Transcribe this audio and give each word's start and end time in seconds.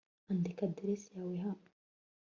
andika 0.31 0.61
aderesi 0.69 1.07
yawe 1.15 1.35
hano 1.45 1.65